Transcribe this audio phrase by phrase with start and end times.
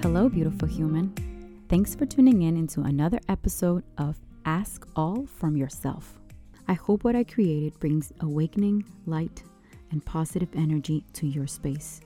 [0.00, 1.12] Hello, beautiful human.
[1.68, 6.20] Thanks for tuning in into another episode of Ask All from Yourself.
[6.68, 9.42] I hope what I created brings awakening, light,
[9.90, 12.00] and positive energy to your space.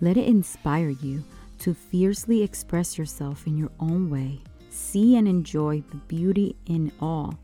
[0.00, 1.22] Let it inspire you
[1.58, 7.38] to fiercely express yourself in your own way, see and enjoy the beauty in all,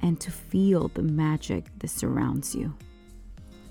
[0.00, 2.72] and to feel the magic that surrounds you.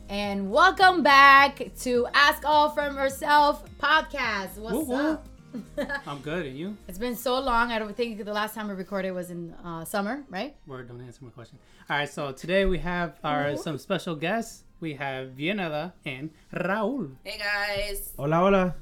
[0.09, 4.57] And welcome back to Ask All from Yourself podcast.
[4.57, 4.95] What's Woo, woo.
[4.95, 5.29] up?
[6.07, 6.77] I'm good, and you?
[6.87, 7.71] It's been so long.
[7.71, 10.55] I don't think the last time we recorded was in uh, summer, right?
[10.67, 11.59] Word, don't answer my question.
[11.89, 14.63] All right, so today we have our some special guests.
[14.79, 17.15] We have Vianela and Raul.
[17.23, 18.13] Hey guys.
[18.17, 18.75] Hola, hola.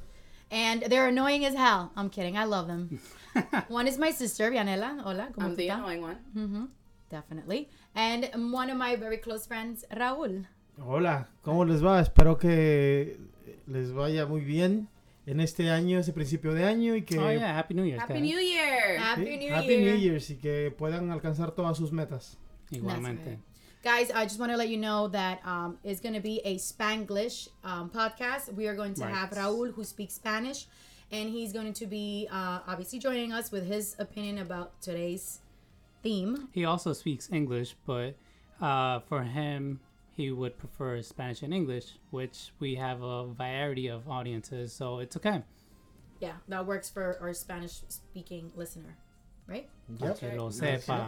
[0.49, 1.91] And they're annoying as hell.
[1.95, 2.38] I'm kidding.
[2.38, 2.99] I love them.
[3.67, 5.02] one is my sister, Vianela.
[5.03, 5.77] Hola, ¿cómo I'm the está?
[5.77, 6.17] annoying one.
[6.35, 6.66] Mm-hmm.
[7.09, 7.69] Definitely.
[7.95, 10.45] And one of my very close friends, Raúl.
[10.81, 11.99] Hola, ¿cómo les va?
[12.02, 13.17] Espero que
[13.67, 14.88] les vaya muy bien
[15.25, 18.00] en este año, este principio de año y que Oh yeah, Happy New Year.
[18.00, 18.22] Happy guys.
[18.23, 18.97] New Year.
[19.00, 19.81] Happy Sí, New Happy Year.
[19.81, 22.38] New Year's y que puedan alcanzar todas sus metas.
[22.72, 23.38] Igualmente.
[23.83, 26.58] Guys, I just want to let you know that um, it's going to be a
[26.58, 28.53] Spanglish um, podcast.
[28.53, 29.13] We are going to Right.
[29.13, 30.67] have Raul, who speaks Spanish,
[31.11, 35.39] and he's going to be uh, obviously joining us with his opinion about today's
[36.03, 36.47] theme.
[36.53, 38.13] He also speaks English, but
[38.61, 39.80] uh, for him,
[40.22, 45.17] he would prefer Spanish and English, which we have a variety of audiences, so it's
[45.17, 45.41] okay.
[46.19, 48.95] Yeah, that works for our Spanish speaking listener,
[49.47, 49.67] right?
[50.00, 50.19] Yep.
[50.19, 51.08] Que lo sepa.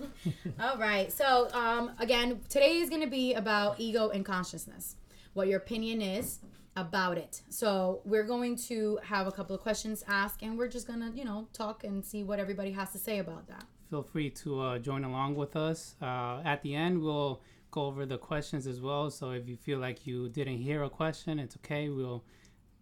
[0.60, 1.12] All right.
[1.12, 4.96] So, um, again, today is going to be about ego and consciousness.
[5.34, 6.38] What your opinion is
[6.74, 7.42] about it.
[7.50, 11.10] So, we're going to have a couple of questions asked, and we're just going to,
[11.14, 13.64] you know, talk and see what everybody has to say about that.
[13.90, 15.96] Feel free to uh, join along with us.
[16.00, 19.10] Uh, at the end, we'll go over the questions as well.
[19.10, 21.88] So if you feel like you didn't hear a question, it's okay.
[21.88, 22.24] We'll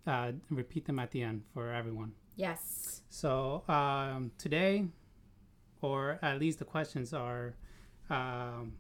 [0.07, 2.13] uh, repeat them at the end for everyone.
[2.37, 3.03] Yes.
[3.11, 4.87] So um, today,
[5.81, 7.55] or at least the questions are,
[8.11, 8.73] um,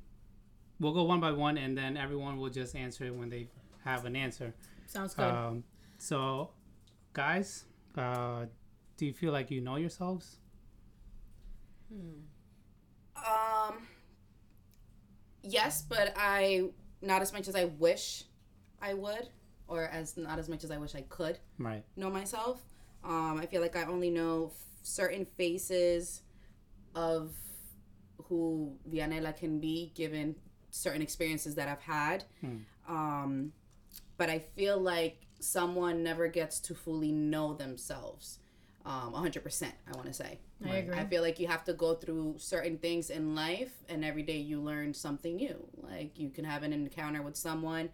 [0.78, 3.48] we'll go one by one, and then everyone will just answer it when they
[3.84, 4.54] have an answer.
[4.86, 5.24] Sounds good.
[5.24, 5.64] Um,
[5.98, 6.50] so,
[7.12, 7.64] guys,
[7.96, 8.46] uh,
[8.96, 10.36] do you feel like you know yourselves?
[11.90, 12.35] Um
[15.48, 16.70] Yes, but I
[17.02, 18.24] not as much as I wish
[18.80, 19.28] I would
[19.68, 21.84] or as not as much as I wish I could Right.
[21.96, 22.60] know myself.
[23.04, 26.22] Um I feel like I only know f- certain faces
[26.94, 27.34] of
[28.24, 30.34] who Vianela can be given
[30.70, 32.24] certain experiences that I've had.
[32.88, 33.52] Um
[34.16, 38.38] but I feel like someone never gets to fully know themselves.
[38.86, 40.38] Um, 100%, I want to say.
[40.64, 40.96] I agree.
[40.96, 44.38] I feel like you have to go through certain things in life, and every day
[44.38, 45.56] you learn something new.
[45.76, 47.90] Like you can have an encounter with someone,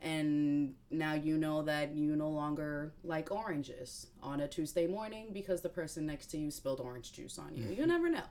[0.00, 5.60] and now you know that you no longer like oranges on a Tuesday morning because
[5.60, 7.68] the person next to you spilled orange juice on you.
[7.70, 8.24] You never know.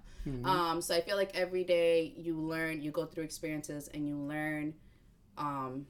[0.46, 4.16] Um, so I feel like every day you learn, you go through experiences, and you
[4.18, 4.74] learn
[5.38, 5.86] um,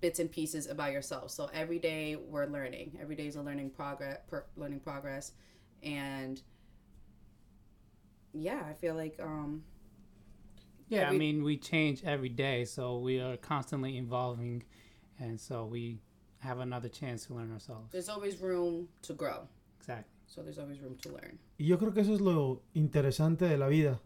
[0.00, 1.30] bits and pieces about yourself.
[1.32, 2.98] So every day we're learning.
[3.02, 5.32] Every day is a learning progress, per, learning progress,
[5.82, 6.40] and
[8.32, 9.62] yeah, I feel like um,
[10.92, 14.62] Yeah, I mean, we change every day, so we are constantly evolving,
[15.18, 16.02] and so we
[16.40, 17.90] have another chance to learn ourselves.
[17.92, 19.48] there's always room to grow.
[19.78, 20.12] Exactly.
[20.26, 21.38] So there's always room to learn.
[21.58, 24.02] Y yo creo que eso es lo interesante de la vida,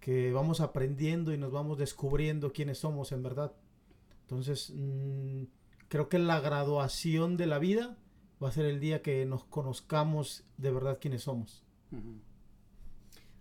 [0.00, 3.52] que vamos aprendiendo y nos vamos descubriendo quiénes somos en verdad.
[4.22, 5.44] Entonces, mm,
[5.88, 7.96] creo que la graduación de la vida
[8.42, 11.64] va a ser el día que nos conozcamos de verdad quiénes somos.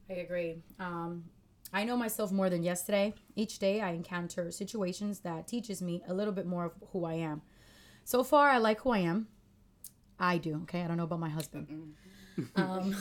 [0.09, 0.57] I agree.
[0.79, 1.25] Um,
[1.71, 3.13] I know myself more than yesterday.
[3.35, 7.13] Each day I encounter situations that teaches me a little bit more of who I
[7.13, 7.41] am.
[8.03, 9.27] So far, I like who I am.
[10.19, 10.61] I do.
[10.63, 11.95] Okay, I don't know about my husband.
[12.55, 12.95] um,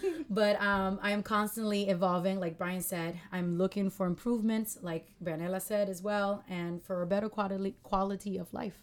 [0.30, 2.40] but um, I am constantly evolving.
[2.40, 7.06] Like Brian said, I'm looking for improvements, like Branella said as well, and for a
[7.06, 8.78] better quality quality of life.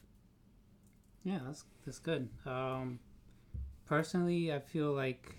[1.24, 2.30] Yeah, that's that's good.
[2.46, 3.00] Um,
[3.86, 5.36] personally, I feel like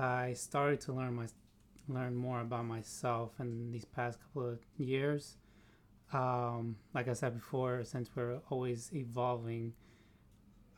[0.00, 1.26] I started to learn my
[1.88, 5.36] learn more about myself in these past couple of years.
[6.12, 9.74] Um, like I said before, since we're always evolving,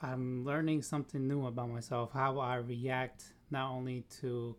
[0.00, 2.10] I'm learning something new about myself.
[2.12, 4.56] How I react not only to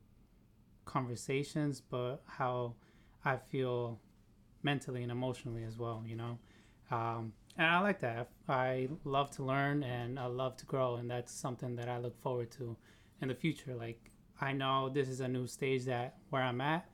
[0.86, 2.76] conversations, but how
[3.26, 4.00] I feel
[4.62, 6.04] mentally and emotionally as well.
[6.06, 6.40] You know.
[6.90, 8.30] Um, and I like that.
[8.48, 12.20] I love to learn and I love to grow, and that's something that I look
[12.22, 12.78] forward to
[13.22, 13.76] in the future.
[13.76, 14.13] Like
[14.44, 16.86] I know this is a new stage that where I'm at,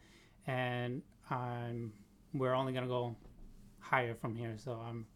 [0.46, 1.01] and
[1.31, 1.92] I'm
[2.31, 3.16] we're only gonna go
[3.80, 4.54] higher from here.
[4.57, 5.07] So I'm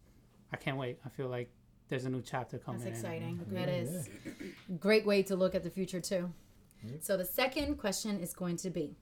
[0.52, 0.98] I can't wait.
[1.06, 1.48] I feel like
[1.88, 2.82] there's a new chapter coming.
[2.82, 3.06] That's in.
[3.06, 3.40] exciting.
[3.52, 4.08] That is.
[4.80, 6.32] Great way to look at the future too.
[7.00, 8.94] So the second question is going to be,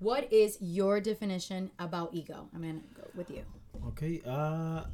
[0.00, 2.48] what is your definition about ego?
[2.54, 3.44] I'm gonna go with you.
[3.88, 4.22] Okay.
[4.26, 4.84] Uh,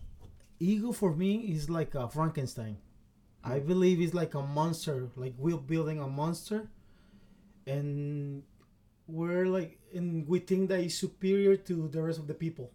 [0.59, 2.77] ego for me is like a Frankenstein.
[3.45, 5.09] I believe it's like a monster.
[5.17, 6.69] Like we're building a monster,
[7.67, 8.43] and
[9.07, 12.71] we're like, and we think that is superior to the rest of the people.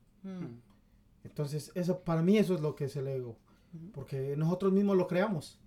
[1.24, 3.38] Entonces, eso para mí eso es lo que es el ego,
[3.94, 5.60] porque nosotros mismos lo creamos.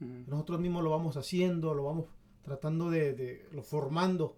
[0.00, 0.24] Mhm.
[0.26, 2.06] Nosotros mismos lo vamos haciendo, lo vamos
[2.42, 4.36] tratando de, de lo formando.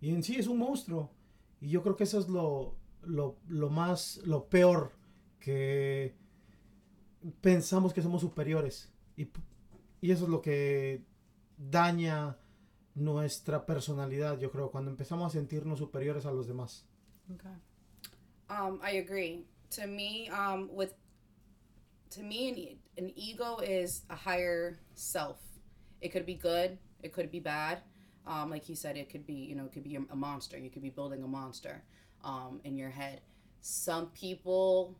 [0.00, 1.10] Y en sí es un monstruo.
[1.60, 4.92] Y yo creo que eso es lo, lo, lo más, lo peor,
[5.38, 6.14] que
[7.40, 8.90] pensamos que somos superiores.
[9.16, 9.28] Y,
[10.00, 11.04] y eso es lo que
[11.56, 12.36] daña
[12.94, 16.84] nuestra personalidad, yo creo, cuando empezamos a sentirnos superiores a los demás.
[17.34, 17.50] Okay.
[18.50, 19.46] Um, I agree.
[19.70, 20.94] To me, um, with
[22.10, 25.38] to me, an, e- an ego is a higher self.
[26.00, 26.78] It could be good.
[27.02, 27.82] It could be bad.
[28.26, 30.58] Um, like you said, it could be you know it could be a, a monster.
[30.58, 31.82] You could be building a monster
[32.22, 33.20] um, in your head.
[33.60, 34.96] Some people,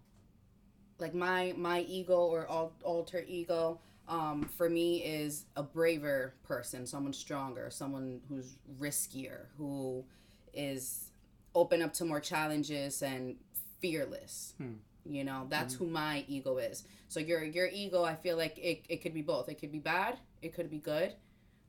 [0.99, 7.13] like my my ego or alter ego, um, for me is a braver person, someone
[7.13, 10.05] stronger, someone who's riskier, who
[10.53, 11.11] is
[11.55, 13.37] open up to more challenges and
[13.81, 14.55] fearless.
[14.59, 14.73] Hmm.
[15.07, 16.85] You know, that's who my ego is.
[17.09, 19.49] So your your ego, I feel like it, it could be both.
[19.49, 21.15] It could be bad, it could be good.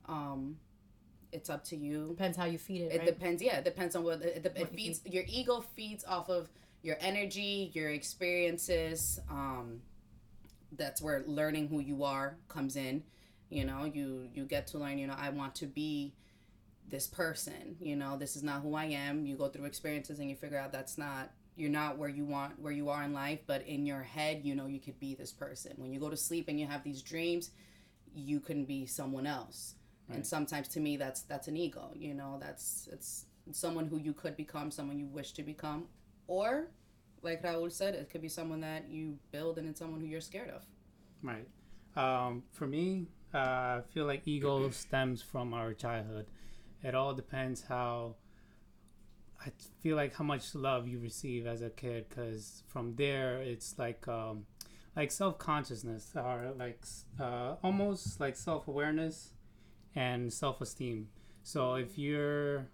[0.08, 0.58] Um
[1.32, 2.08] it's up to you.
[2.08, 3.08] Depends how you feed it, It right?
[3.08, 3.42] depends.
[3.42, 5.02] Yeah, it depends on what it, it, What it you feeds.
[5.06, 6.50] Your ego feeds off of
[6.82, 9.20] your energy, your experiences.
[9.30, 9.82] Um,
[10.78, 13.04] that's where learning who you are comes in.
[13.50, 14.98] You know, you you get to learn.
[14.98, 16.14] You know, I want to be
[16.88, 17.78] this person.
[17.80, 19.26] You know, this is not who I am.
[19.26, 21.32] You go through experiences and you figure out that's not.
[21.58, 24.56] You're not where you want where you are in life, but in your head, you
[24.56, 25.74] know you could be this person.
[25.78, 27.52] When you go to sleep and you have these dreams,
[28.14, 29.76] you can be someone else
[30.12, 34.14] and sometimes to me that's that's an ego you know that's it's someone who you
[34.14, 35.86] could become someone you wish to become
[36.28, 36.68] or
[37.26, 40.22] like raul said it could be someone that you build and it's someone who you're
[40.22, 40.64] scared of
[41.26, 41.48] Right.
[41.96, 46.28] Um, for me, uh, I feel like ego stems from our childhood.
[46.84, 48.16] It all depends how.
[49.46, 49.52] I
[49.82, 54.08] feel like how much love you receive as a kid, because from there it's like
[54.08, 54.46] um,
[54.96, 56.84] like self consciousness or like
[57.20, 59.32] uh, almost like self awareness
[59.96, 61.10] and self esteem.
[61.44, 62.70] So if you're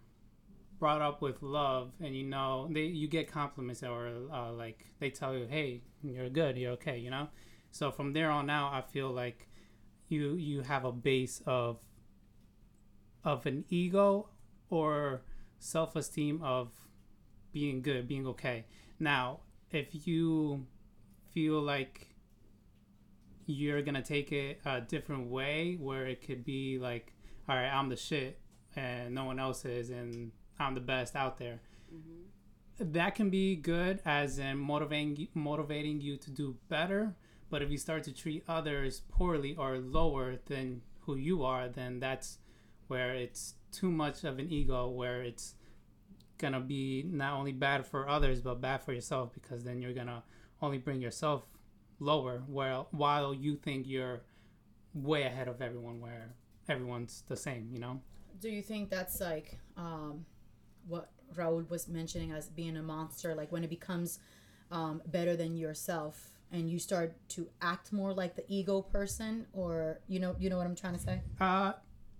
[0.81, 5.09] brought up with love and you know they you get compliments or uh, like they
[5.09, 7.27] tell you hey you're good you're okay you know
[7.71, 9.47] so from there on out, I feel like
[10.09, 11.79] you you have a base of
[13.23, 14.27] of an ego
[14.69, 15.21] or
[15.59, 16.69] self esteem of
[17.53, 18.65] being good, being okay.
[18.99, 19.39] Now,
[19.71, 20.67] if you
[21.33, 22.09] feel like
[23.45, 27.13] you're gonna take it a different way, where it could be like,
[27.47, 28.39] all right, I'm the shit
[28.75, 31.59] and no one else is, and I'm the best out there.
[32.79, 37.15] That can be good as in motivating motivating you to do better
[37.51, 41.99] but if you start to treat others poorly or lower than who you are then
[41.99, 42.39] that's
[42.87, 45.53] where it's too much of an ego where it's
[46.39, 50.23] gonna be not only bad for others but bad for yourself because then you're gonna
[50.61, 51.43] only bring yourself
[51.99, 54.21] lower while while you think you're
[54.93, 56.33] way ahead of everyone where
[56.67, 58.01] everyone's the same you know?
[58.39, 60.25] Do you think that's like um,
[60.87, 63.35] what Raul was mentioning as being a monster?
[63.35, 64.19] Like when it becomes
[64.71, 69.99] um, better than yourself and you start to act more like the ego person, or
[70.07, 71.21] you know, you know what I'm trying to say?
[71.39, 71.73] Uh,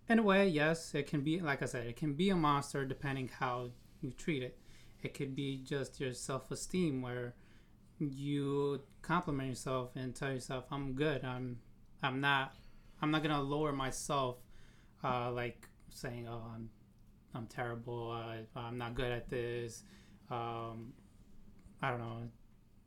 [0.08, 1.40] in a way, yes, it can be.
[1.42, 3.70] Like I said, it can be a monster depending how
[4.02, 4.58] you treat it.
[5.04, 7.34] It could be just your self-esteem, where
[8.00, 11.26] you compliment yourself and tell yourself, "I'm good.
[11.26, 11.60] I'm,
[12.02, 12.54] I'm not,
[13.02, 14.38] I'm not gonna lower myself."
[15.04, 16.70] Uh, like saying, "Oh, I'm,
[17.34, 18.12] I'm terrible.
[18.12, 19.84] Uh, I'm not good at this."
[20.30, 20.94] Um,
[21.82, 22.30] I don't know.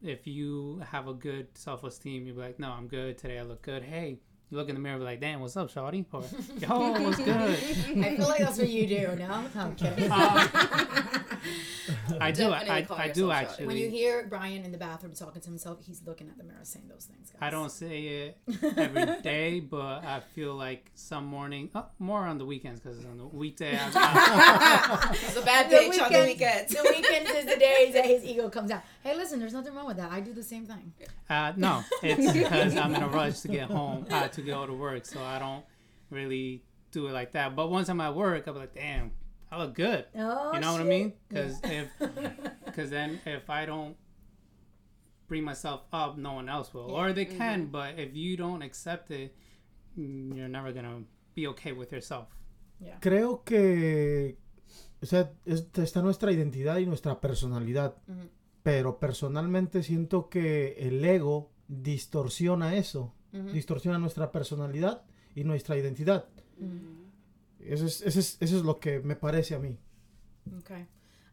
[0.02, 3.38] If you have a good self-esteem, you'll be like, "No, I'm good today.
[3.38, 3.82] I look good.
[3.82, 4.20] Hey."
[4.50, 6.22] You look in the mirror, be like, "Damn, what's up, shawty?" Or,
[6.58, 9.16] "Yo, what's good?" I feel like that's what you do.
[9.16, 10.10] No, I'm kidding.
[12.20, 12.50] I do.
[12.50, 13.66] I, I do actually.
[13.66, 16.60] when you hear Brian in the bathroom talking to himself, he's looking at the mirror
[16.62, 17.30] saying those things.
[17.30, 17.38] Guys.
[17.40, 18.38] I don't say it
[18.76, 23.18] every day, but I feel like some morning, oh, more on the weekends, because on
[23.18, 27.30] the weekday, I, I, it's a bad The bitch on the weekends- weekends the weekends
[27.30, 28.82] is the days that his ego comes out.
[29.02, 30.10] Hey, listen, there's nothing wrong with that.
[30.12, 30.92] I do the same thing.
[31.30, 34.72] uh, no, it's because I'm in a rush to get home, uh, to go to
[34.72, 35.64] work, so I don't
[36.10, 37.56] really do it like that.
[37.56, 39.10] But once I'm at work, I'm like, damn,
[39.50, 40.04] I look good.
[40.16, 40.86] Oh, You know what I shit.
[40.88, 41.12] mean?
[41.28, 41.88] Because if,
[42.64, 43.96] because then if I don't
[45.28, 47.66] bring myself up, no one else will, or they can.
[47.70, 49.34] But if you don't accept it,
[49.96, 51.02] you're never gonna
[51.34, 52.28] be okay with yourself.
[53.00, 54.36] Creo que,
[55.02, 57.96] o sea, es- está nuestra identidad y nuestra personalidad.
[58.08, 58.28] Ujú.
[58.62, 63.14] Pero personalmente siento que el ego distorsiona eso.
[63.32, 63.50] Ujú.
[63.52, 65.02] Distorsiona nuestra personalidad
[65.34, 66.26] y nuestra identidad.
[66.58, 67.03] Ujú.
[67.66, 69.76] Eso es, eso es, eso es lo que me parece a mí.
[70.58, 70.86] Okay.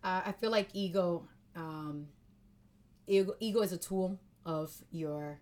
[0.04, 2.08] Uh, I feel like ego, um,
[3.08, 5.40] ego, ego is a tool of your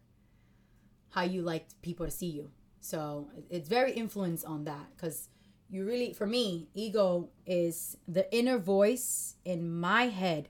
[1.10, 2.50] how you like people to see you.
[2.82, 5.30] So it's very influenced on that because
[5.70, 10.50] you really, for me, ego is the inner voice in my head,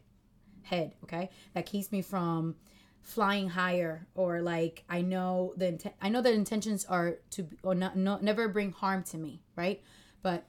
[0.63, 2.55] head, okay, that keeps me from
[3.01, 7.73] flying higher or like I know the inten- I know the intentions are to or
[7.73, 9.81] not, no, never bring harm to me, right?
[10.21, 10.45] But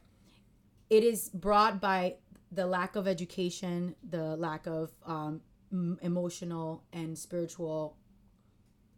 [0.89, 2.17] it is brought by
[2.51, 5.41] the lack of education, the lack of um,
[6.03, 7.97] emotional and spiritual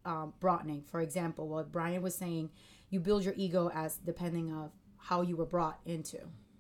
[0.05, 0.83] um, broadening.
[0.83, 2.51] For example, what Brian was saying,
[2.91, 6.19] you build your ego as depending of how you were brought into,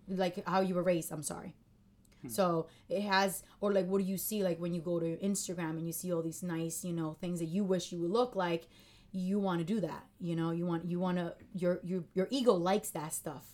[0.09, 1.13] like how you were raised.
[1.13, 1.55] I'm sorry.
[2.29, 4.45] So it has, or like, what do you see?
[4.45, 7.41] Like when you go to Instagram and you see all these nice, you know, things
[7.41, 8.69] that you wish you would look like,
[9.11, 10.05] you want to do that.
[10.21, 13.45] You know, you want, you want to, your, your, your ego likes that stuff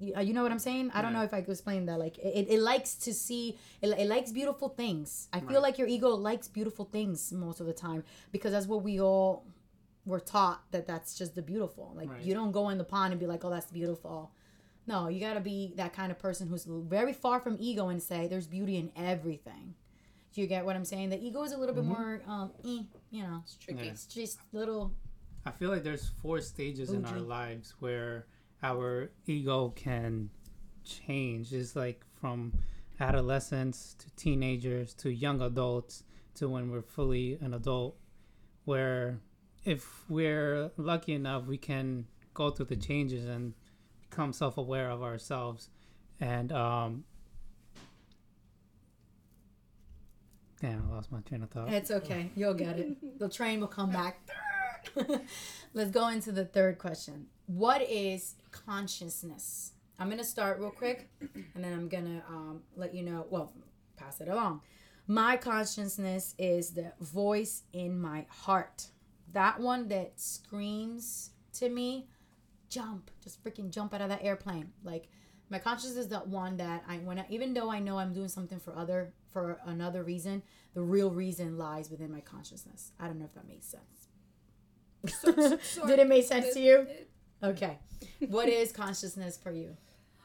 [0.00, 0.90] you, uh, you know what I'm saying?
[0.94, 1.98] I don't know if I could explain that.
[1.98, 5.28] Like it, it likes to see, it, it likes beautiful things.
[5.32, 5.62] I feel Right.
[5.62, 8.02] like your ego likes beautiful things most of the time
[8.32, 9.44] because that's what we all
[10.06, 11.92] were taught that that's just the beautiful.
[11.94, 12.22] Like Right.
[12.22, 14.32] you don't go in the pond and be like, oh, that's beautiful.
[14.86, 18.02] No, you got to be that kind of person who's very far from ego and
[18.02, 19.74] say there's beauty in everything.
[20.32, 21.10] Do you get what I'm saying?
[21.10, 23.84] The ego is a little bit more, um, eh, you know, It's tricky.
[23.84, 23.90] Yeah.
[23.92, 24.92] it's just little.
[25.44, 28.26] I feel like there's four stages in our lives where
[28.62, 30.30] our ego can
[30.84, 31.52] change.
[31.52, 32.52] It's like from
[32.98, 37.96] adolescence to teenagers to young adults to when we're fully an adult.
[38.64, 39.20] Where
[39.64, 43.54] if we're lucky enough, we can go through the changes and
[44.08, 45.70] become self aware of ourselves.
[46.20, 47.04] And, um,
[50.60, 51.72] damn, I lost my train of thought.
[51.72, 52.30] It's okay.
[52.36, 53.18] You'll get it.
[53.18, 54.20] The train will come back.
[55.74, 57.26] Let's go into the third question.
[57.50, 59.72] What is consciousness?
[59.98, 63.26] I'm going to start real quick and then I'm going to um, let you know,
[63.28, 63.52] well,
[63.96, 64.60] pass it along.
[65.08, 68.86] My consciousness is the voice in my heart.
[69.32, 72.06] That one that screams to me,
[72.68, 74.70] jump, just freaking jump out of that airplane.
[74.84, 75.08] Like
[75.48, 78.28] my consciousness is that one that I when I, even though I know I'm doing
[78.28, 82.92] something for other for another reason, the real reason lies within my consciousness.
[83.00, 84.06] I don't know if that makes sense.
[85.86, 86.86] Did it make sense to you?
[87.42, 87.78] Okay.
[88.28, 89.76] What is consciousness for you?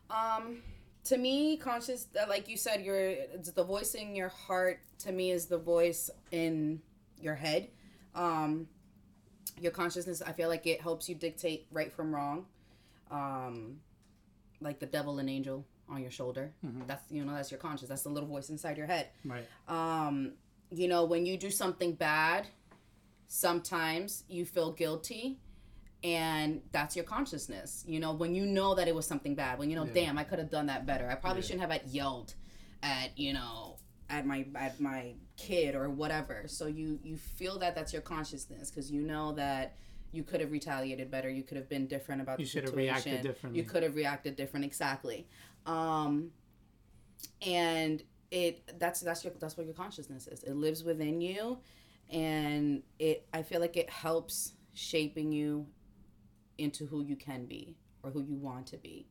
[0.10, 0.57] Um,
[1.05, 4.79] to me, conscious, uh, like you said, your it's the voice in your heart.
[5.00, 6.81] To me, is the voice in
[7.19, 7.69] your head.
[8.13, 8.67] Um,
[9.60, 10.22] your consciousness.
[10.22, 12.45] I feel like it helps you dictate right from wrong.
[13.12, 13.77] Um,
[14.62, 16.51] like the devil and angel on your shoulder.
[16.88, 17.89] That's you know that's your conscience.
[17.89, 19.10] That's the little voice inside your head.
[19.24, 19.45] Right.
[19.67, 20.34] Um,
[20.72, 22.48] you know when you do something bad,
[23.27, 25.39] sometimes you feel guilty
[26.06, 29.70] and that's your consciousness you know when you know that it was something bad when
[29.72, 29.94] you know Yeah.
[30.06, 31.48] damn i could have done that better i probably Yeah.
[31.48, 32.36] shouldn't have yelled
[32.84, 33.78] at you know
[34.10, 38.70] at my at my kid or whatever so you you feel that that's your consciousness
[38.70, 39.76] because you know that
[40.12, 42.64] you could have retaliated better you could have been different about the You the should
[42.66, 43.60] have situation reacted differently.
[43.62, 45.28] you could have reacted different exactly
[45.66, 46.30] um
[47.42, 51.58] and it that's that's your that's what your consciousness is it lives within you
[52.12, 55.66] and it i feel like it helps shaping you
[56.58, 59.08] into who you can be or who you want to be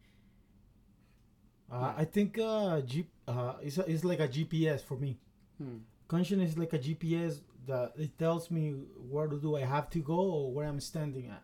[1.71, 5.19] Uh, I think uh, G- uh, it's, a, it's like a GPS for me.
[5.59, 5.79] Hmm.
[6.09, 8.75] Consciousness is like a GPS that it tells me
[9.11, 11.43] where do I have to go or where I'm standing at.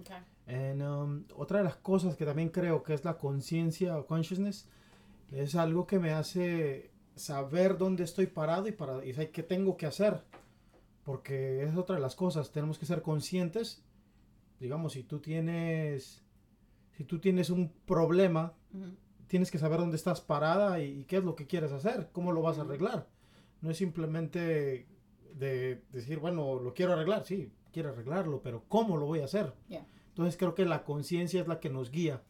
[0.00, 0.16] Okay.
[0.46, 4.66] And, um, otra de las cosas que también creo que es la conciencia o consciousness
[5.30, 9.86] es algo que me hace saber dónde estoy parado y para y qué tengo que
[9.86, 10.22] hacer.
[11.04, 13.82] Porque es otra de las cosas, tenemos que ser conscientes.
[14.60, 16.22] Digamos, si tú tienes
[16.96, 18.86] si tú tienes un problema, Ujú.
[19.28, 22.32] tienes que saber dónde estás parada y, y qué es lo que quieres hacer, cómo
[22.32, 23.06] lo vas a arreglar.
[23.60, 24.88] No es simplemente
[25.34, 29.52] de decir, bueno, lo quiero arreglar, sí, quiero arreglarlo, pero ¿cómo lo voy a hacer?
[29.68, 29.86] Yeah.
[30.08, 32.20] Entonces creo que la conciencia es la que nos guía.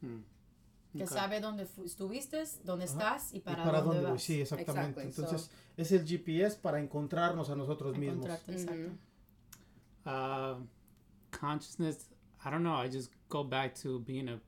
[0.00, 0.18] Hmm.
[0.92, 1.06] Que Okay.
[1.08, 2.92] sabe dónde estuviste, dónde Ajá.
[2.94, 4.22] estás y Y para, para dónde, dónde voy, vas.
[4.22, 5.00] sí, exactamente.
[5.02, 8.26] Exactly, so- Entonces es el GPS para encontrarnos a nosotros mismos.
[8.26, 8.92] Exacto.
[10.06, 10.64] Uh,
[11.30, 12.06] consciousness.
[12.44, 12.74] I don't know.
[12.74, 14.40] I just go back to being a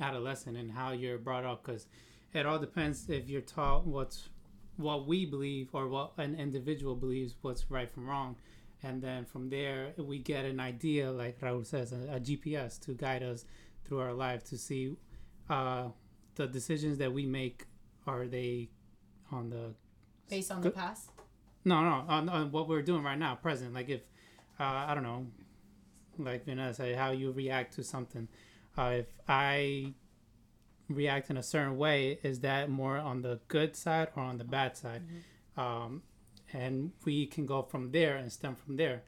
[0.00, 1.86] adolescent and how you're brought up because
[2.32, 4.28] it all depends if you're taught what's
[4.76, 8.36] what we believe or what an individual believes what's right from wrong,
[8.82, 12.92] and then from there we get an idea, like Raul says, a, a GPS to
[12.92, 13.44] guide us
[13.84, 14.94] through our life to see
[15.50, 15.88] uh,
[16.36, 17.64] the decisions that we make
[18.06, 18.68] are they
[19.32, 19.74] on the
[20.30, 21.10] Based on the past.
[21.64, 24.02] no no on, on what we're doing right now present like if
[24.60, 25.26] uh, I don't know
[26.18, 28.28] like Vanessa said, how you react to something.
[28.76, 29.94] Uh, if I
[30.88, 34.44] react in a certain way is that more on the good side or on the
[34.44, 35.02] bad side?
[35.56, 36.02] Um,
[36.52, 39.02] and we can go from there and stem from there.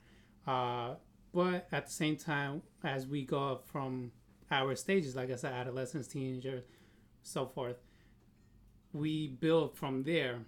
[0.47, 0.95] Uh,
[1.33, 4.11] but at the same time as we go from
[4.51, 6.65] our stages like i said adolescence teenager
[7.23, 7.77] so forth
[8.93, 10.41] we build from there.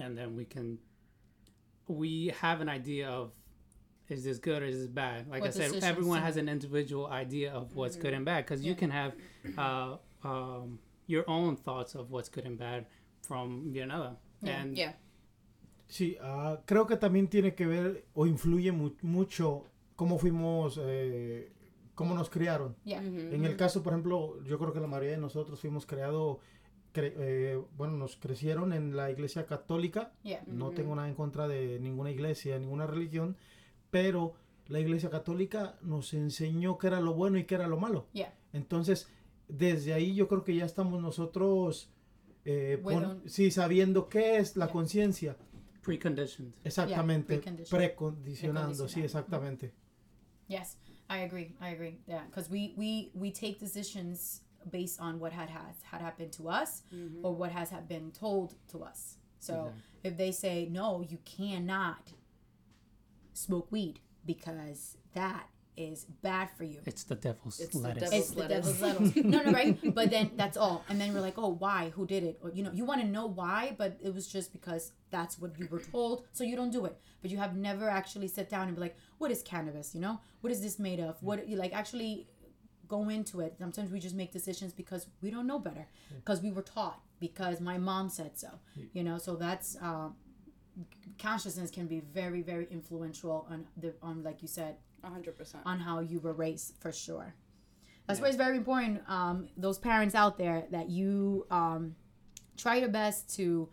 [0.00, 0.78] And then we can
[1.88, 3.30] we have an idea of
[4.08, 7.06] is this good or is this bad like What i said everyone has an individual
[7.12, 9.14] idea of what's good and bad because you can have
[9.58, 12.86] uh, um, your own thoughts of what's good and bad
[13.22, 14.60] from your another Yeah.
[14.62, 14.94] and Yeah.
[15.88, 21.52] Sí, ah, creo que también tiene que ver o influye mu- mucho cómo fuimos, eh,
[21.94, 22.74] cómo nos criaron.
[22.84, 23.02] Yeah.
[23.02, 26.38] En el caso, por ejemplo, yo creo que la mayoría de nosotros fuimos creados,
[26.92, 30.12] cre- eh, bueno, nos crecieron en la iglesia católica.
[30.24, 30.42] Yeah.
[30.48, 33.36] No tengo nada en contra de ninguna iglesia, ninguna religión,
[33.90, 34.34] pero
[34.68, 38.06] la iglesia católica nos enseñó qué era lo bueno y qué era lo malo.
[38.12, 38.32] Yeah.
[38.52, 39.08] Entonces,
[39.48, 41.88] desde ahí yo creo que ya estamos nosotros,
[42.44, 44.72] eh, With pon- sí, sabiendo qué es la Yeah.
[44.72, 45.36] conciencia.
[45.82, 47.68] preconditioned Exactamente, preconditioned.
[47.78, 49.72] precondicionando, sí, exactamente.
[50.48, 50.78] Yes,
[51.08, 51.54] I agree.
[51.60, 52.00] I agree.
[52.08, 56.48] Yeah, because we we we take decisions based on what had has had happened to
[56.48, 56.82] us
[57.22, 59.16] or what has had been told to us.
[59.38, 59.70] So
[60.02, 62.12] if they say no, you cannot
[63.36, 66.80] smoke weed because that is bad for you.
[66.86, 69.16] it's the devil's It's the lettuce devil's It's the devil's lettuce.
[69.24, 69.94] No, no, right?
[69.94, 70.84] But then that's all.
[70.88, 71.90] And then we're like, oh, why?
[71.90, 72.38] Who did it?
[72.42, 75.58] Or you know, you want to know why, but it was just because that's what
[75.58, 76.98] you were told, so you don't do it.
[77.20, 79.94] But you have never actually sit down and be like, what is cannabis?
[79.94, 81.22] You know, what is this made of?
[81.22, 82.28] What you like actually
[82.88, 83.56] go into it.
[83.58, 87.60] Sometimes we just make decisions because we don't know better, because we were taught, because
[87.60, 88.48] my mom said so.
[88.94, 89.76] You know, so that's.
[89.82, 90.16] Um,
[91.18, 95.56] consciousness can be very very influential on the on like you said 100%.
[95.64, 97.34] on how you were raised for sure.
[98.06, 101.96] That's why it's very important, um, those parents out there, that you um,
[102.56, 103.68] try your best to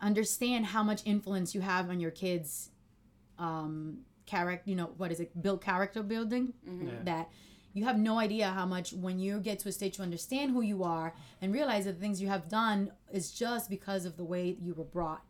[0.00, 2.70] understand how much influence you have on your kids'
[3.38, 4.70] um, character.
[4.70, 5.42] You know, what is it?
[5.42, 6.54] Build character building.
[6.64, 6.90] Yeah.
[7.04, 7.28] That
[7.72, 10.62] you have no idea how much when you get to a stage to understand who
[10.62, 14.24] you are and realize that the things you have done is just because of the
[14.24, 15.22] way you were brought.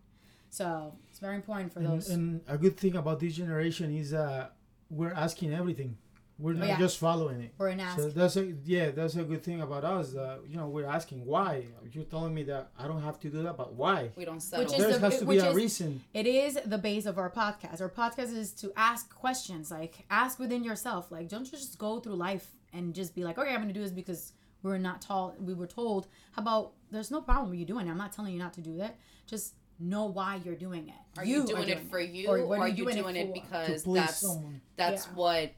[0.51, 2.09] So it's very important for And, those.
[2.09, 4.49] and a good thing about this generation is uh,
[4.91, 5.99] we're asking everything.
[6.39, 6.79] We're not Oh, yeah.
[6.79, 7.53] just following it.
[7.59, 7.99] Or an ask.
[7.99, 10.15] So that's a yeah, that's a good thing about us.
[10.15, 11.65] Uh, you know, we're asking why.
[11.93, 14.11] You're telling me that I don't have to do that, but why?
[14.17, 14.65] We don't settle.
[14.65, 16.05] Which is There the- has to be which a is- reason.
[16.15, 17.81] It is the base of our podcast.
[17.81, 21.11] Our podcast is to ask questions, like ask within yourself.
[21.11, 23.81] Like, don't just go through life and just be like, okay, I'm going to do
[23.83, 25.43] this because we're not taught.
[25.43, 26.07] We were told.
[26.33, 27.91] How about there's no problem with you doing it.
[27.91, 28.97] I'm not telling you not to do that.
[29.27, 31.19] Just know why you're doing it.
[31.19, 33.29] Are you, doing, it for you, Or or, are are you you doing doing, it
[33.29, 34.61] it, because that's someone.
[34.77, 35.13] that's Yeah.
[35.15, 35.51] what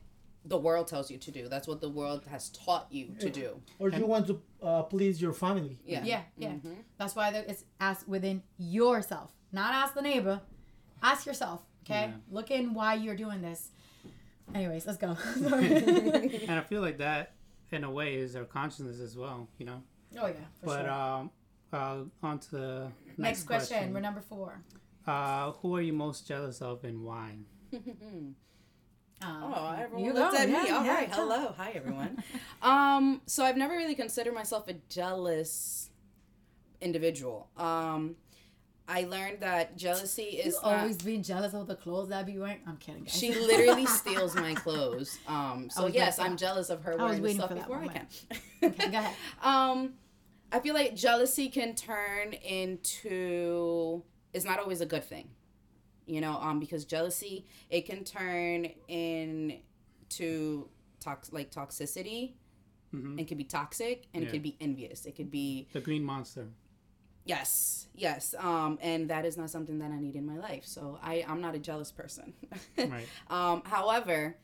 [0.45, 1.49] the world tells you to do?
[1.49, 3.61] That's what the world has taught you to do.
[3.79, 5.79] Or do you want to uh, please your family.
[5.85, 6.03] Yeah.
[6.05, 6.53] Yeah, yeah.
[6.99, 10.41] That's why it's ask within yourself, not ask the neighbor.
[11.03, 11.63] Ask yourself.
[11.85, 12.13] Okay, Yeah.
[12.31, 13.71] look in why you're doing this.
[14.55, 15.17] Anyways, let's go.
[15.37, 17.35] and I feel like that,
[17.71, 19.49] in a way, is our consciousness as well.
[19.59, 19.83] You know.
[20.21, 20.91] oh yeah, for but sure.
[20.91, 21.31] um,
[21.73, 23.95] uh, on to the next, Next question.
[23.95, 24.61] We're number four.
[25.07, 27.37] Uh, who are you most jealous of and why?
[29.23, 30.39] Um, Oh, everyone you looked go.
[30.39, 30.55] at me.
[30.55, 31.09] Yeah, All yeah, right.
[31.09, 31.15] yeah.
[31.15, 31.55] Hello.
[31.59, 32.23] Hi, everyone.
[32.63, 35.91] um, so I've never really considered myself a jealous
[36.81, 37.49] individual.
[37.57, 38.17] Um,
[38.89, 42.23] I learned that jealousy is You not- always being jealous of the clothes that I
[42.25, 42.61] be wearing.
[42.67, 43.15] I'm kidding, guys.
[43.17, 45.19] She literally steals my clothes.
[45.29, 48.07] Um, so yes, I'm jealous of her wearing the stuff before I can.
[48.63, 49.15] Okay, go ahead.
[49.43, 49.95] Um,
[50.53, 54.03] I feel like jealousy can turn into
[54.33, 55.29] it's not always a good thing,
[56.11, 56.37] you know.
[56.39, 60.69] Um, because jealousy it can turn into
[61.01, 62.35] tox like toxicity.
[62.95, 63.21] Mhm.
[63.21, 64.29] It could be toxic and Yeah.
[64.29, 65.07] it could be envious.
[65.07, 66.49] It could be The Green Monster.
[67.25, 68.35] yes, yes.
[68.39, 70.67] Um, and that is not something that I need in my life.
[70.67, 72.35] So I I'm not a jealous person.
[72.77, 73.07] Right.
[73.29, 74.37] Um, however,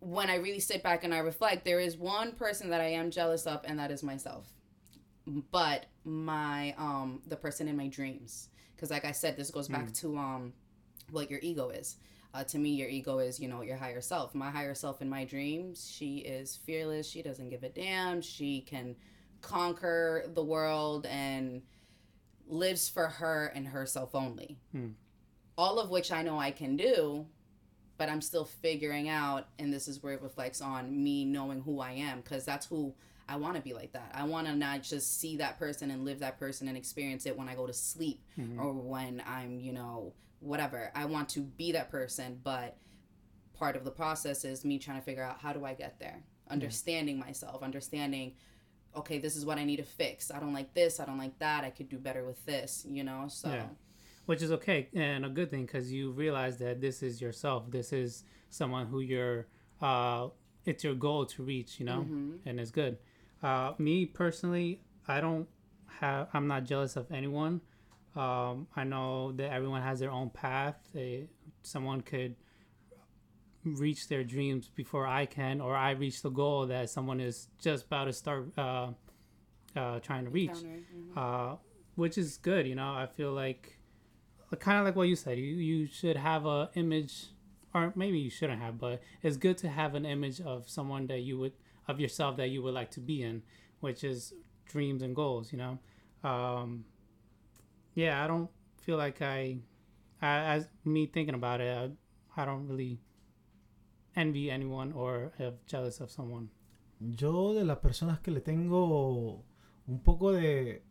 [0.00, 3.10] when I really sit back and I reflect, there is one person that I am
[3.10, 4.46] jealous of, and that is myself.
[5.52, 9.92] But my um the person in my dreams, because like I said, this goes back
[10.00, 10.54] to um
[11.12, 11.96] what your ego is.
[12.32, 14.34] Uh, to me, your ego is you know your higher self.
[14.34, 17.08] My higher self in my dreams, she is fearless.
[17.08, 18.22] She doesn't give a damn.
[18.22, 18.96] She can
[19.40, 21.62] conquer the world and
[22.46, 24.58] lives for her and herself only.
[24.72, 24.88] Hmm.
[25.56, 27.26] All of which I know I can do,
[27.98, 31.80] but I'm still figuring out, and this is where it reflects on me knowing who
[31.80, 32.94] I am, because that's who
[33.28, 34.10] I want to be like that.
[34.14, 37.36] I want to not just see that person and live that person and experience it
[37.36, 38.24] when I go to sleep
[38.58, 40.90] or when I'm, you know, whatever.
[40.94, 42.76] I want to be that person, but
[43.54, 46.22] part of the process is me trying to figure out how do I get there,
[46.50, 48.34] understanding myself, understanding.
[48.96, 50.30] Okay, this is what I need to fix.
[50.30, 50.98] I don't like this.
[50.98, 51.62] I don't like that.
[51.64, 53.26] I could do better with this, you know?
[53.28, 53.68] So, Yeah.
[54.26, 57.70] which is okay and a good thing because you realize that this is yourself.
[57.70, 59.46] This is someone who you're.
[59.80, 60.28] Uh,
[60.66, 62.00] it's your goal to reach, you know,
[62.44, 62.98] and it's good.
[63.42, 65.48] Uh, me personally, I don't
[66.00, 66.28] have.
[66.34, 67.60] I'm not jealous of anyone.
[68.16, 70.76] Um, I know that everyone has their own path.
[70.92, 71.28] They,
[71.62, 72.34] someone could
[73.64, 77.86] reach their dreams before I can, or I reach the goal that someone is just
[77.86, 78.88] about to start uh,
[79.76, 81.16] uh, trying to reach mhm.
[81.16, 81.56] uh,
[81.94, 82.66] which is good.
[82.66, 83.78] You know, I feel like
[84.58, 85.38] kind of like what you said.
[85.38, 87.26] You you should have a image,
[87.74, 91.20] or maybe you shouldn't have, but it's good to have an image of someone that
[91.20, 91.52] you would
[91.86, 93.42] of yourself that you would like to be in,
[93.80, 94.32] which is
[94.66, 95.52] dreams and goals.
[95.52, 95.78] You know,
[96.28, 96.84] um,
[98.00, 98.48] yeah, I don't
[98.82, 99.58] feel like I,
[100.22, 102.98] I as me thinking about it, I, I don't really
[104.16, 106.48] envy anyone or have jealous of someone.
[106.98, 109.44] Yo de las personas que le tengo
[109.86, 110.82] un poco de,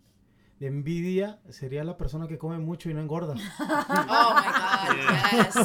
[0.60, 3.36] de envidia sería la persona que come mucho y no engorda.
[3.60, 4.98] Oh my God,
[5.34, 5.56] yes.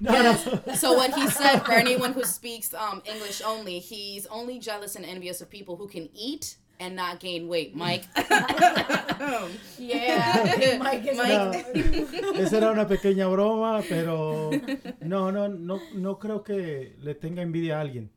[0.68, 0.80] yes.
[0.80, 5.04] So what he said for anyone who speaks um, English only, he's only jealous and
[5.04, 7.74] envious of people who can eat and not gain weight.
[7.74, 8.08] Mike.
[9.78, 11.12] Yeah, Mike
[12.36, 14.50] esa era una pequeña broma, pero
[15.00, 18.10] no, no, no, no creo que le tenga envidia a alguien.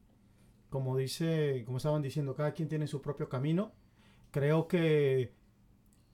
[0.69, 3.73] Como dice, como estaban diciendo, cada quien tiene su propio camino.
[4.31, 5.33] Creo que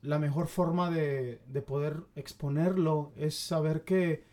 [0.01, 4.25] la mejor forma de, de poder exponerlo es saber que,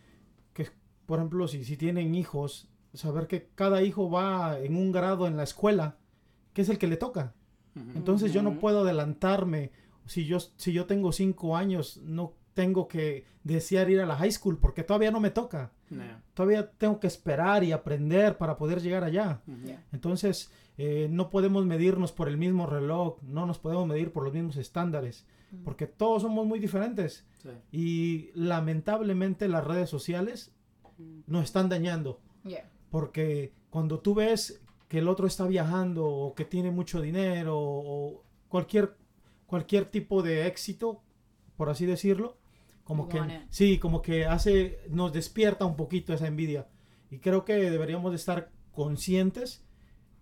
[0.54, 0.68] que
[1.04, 5.36] por ejemplo, si, si tienen hijos, saber que cada hijo va en un grado en
[5.36, 5.98] la escuela,
[6.54, 7.35] que es el que le toca.
[7.94, 9.70] Entonces yo no puedo adelantarme.
[10.06, 14.32] Si yo, si yo tengo cinco años, no tengo que desear ir a la high
[14.32, 15.72] school porque todavía no me toca.
[16.34, 19.42] Todavía tengo que esperar y aprender para poder llegar allá.
[19.64, 19.84] Yeah.
[19.92, 24.32] Entonces eh, no podemos medirnos por el mismo reloj, no nos podemos medir por los
[24.32, 25.26] mismos estándares,
[25.64, 27.26] porque todos somos muy diferentes.
[27.42, 27.50] Sí.
[27.72, 30.52] Y lamentablemente las redes sociales
[31.26, 32.20] nos están dañando.
[32.42, 32.70] Yeah.
[32.90, 38.24] Porque cuando tú ves que el otro está viajando o que tiene mucho dinero o
[38.48, 38.96] cualquier,
[39.46, 41.02] cualquier tipo de éxito,
[41.56, 42.36] por así decirlo,
[42.84, 43.46] como que it.
[43.50, 46.68] sí, como que hace, nos despierta un poquito esa envidia.
[47.10, 49.64] Y creo que deberíamos de estar conscientes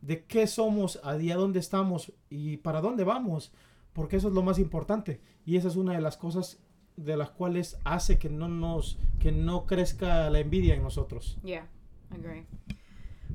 [0.00, 3.53] de qué somos, a día dónde estamos y para dónde vamos,
[3.92, 5.20] porque eso es lo más importante.
[5.44, 6.62] Y esa es una de las cosas
[6.96, 11.38] de las cuales hace que no nos, que no crezca la envidia en nosotros.
[11.42, 11.68] Yeah,
[12.11, 12.46] agree.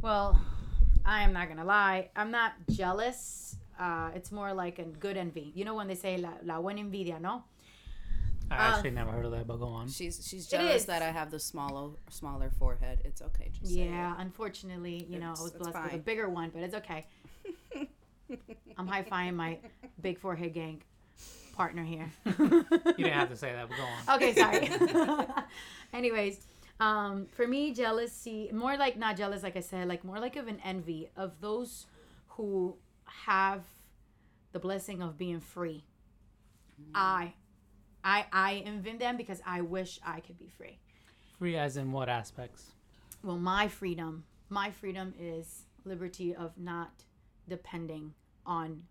[0.02, 0.34] Well,
[1.10, 2.10] I am not gonna lie.
[2.16, 3.56] I'm not jealous.
[3.80, 5.52] Uh, it's more like a good envy.
[5.56, 7.44] You know when they say la, la buena envidia, no?
[8.52, 9.88] I Uh, actually never heard of that, but go on.
[9.90, 13.00] She's she's jealous that I have the smaller smaller forehead.
[13.06, 13.50] It's okay.
[13.60, 14.22] Just say Yeah, it.
[14.22, 17.08] unfortunately, you know, I was it's blessed with a bigger one, but it's okay.
[18.78, 19.58] I'm high fiving my
[20.02, 20.84] big forehead gang
[21.56, 22.12] partner here.
[22.26, 24.00] You didn't have to say that, but go on.
[24.16, 24.70] okay, sorry.
[26.00, 26.36] Anyways,
[26.80, 30.48] um, for me, jealousy, more like not jealous, like I said, like more like of
[30.48, 31.88] an envy of those
[32.30, 32.78] who
[33.26, 33.64] have
[34.54, 35.84] the blessing of being free.
[36.96, 37.34] I,
[38.04, 40.80] I, I envy them because I wish I could be free.
[41.38, 42.72] Free as in what aspects?
[43.24, 46.92] Well, my freedom, my freedom is liberty of not
[47.50, 48.14] depending
[48.46, 48.84] on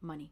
[0.00, 0.30] money.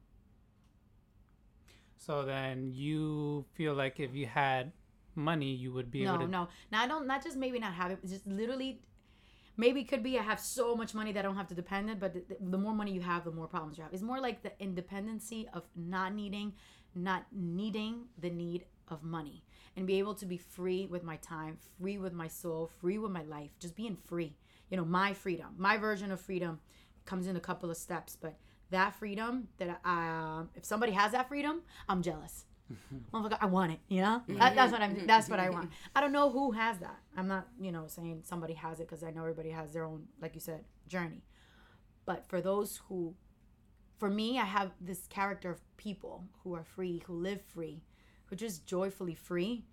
[1.99, 4.73] So then you feel like if you had
[5.15, 6.31] money, you would be no, able to.
[6.31, 6.49] no.
[6.71, 7.07] Now I don't.
[7.07, 7.99] Not just maybe not have it.
[8.07, 8.81] Just literally,
[9.57, 11.91] maybe it could be I have so much money that I don't have to depend
[11.91, 11.99] on.
[11.99, 13.93] But the, the more money you have, the more problems you have.
[13.93, 16.55] It's more like the independency of not needing,
[16.95, 19.43] not needing the need of money,
[19.77, 23.11] and be able to be free with my time, free with my soul, free with
[23.11, 23.51] my life.
[23.59, 24.37] Just being free.
[24.71, 26.61] You know, my freedom, my version of freedom,
[27.05, 28.17] comes in a couple of steps.
[28.21, 28.37] But
[28.71, 32.47] that freedom that I, um, if somebody has that freedom, I'm jealous.
[33.13, 33.81] Motherfucker, I want it.
[33.89, 34.39] You know, mm-hmm.
[34.39, 34.95] that, that's what I'm.
[34.95, 35.07] Mm-hmm.
[35.07, 35.67] That's what I want.
[35.67, 35.97] Mm-hmm.
[35.97, 36.99] I don't know who has that.
[37.17, 40.07] I'm not, you know, saying somebody has it because I know everybody has their own,
[40.21, 41.23] like you said, journey.
[42.05, 43.15] But for those who,
[43.99, 47.83] for me, I have this character of people who are free, who live free,
[48.27, 49.65] who just joyfully free.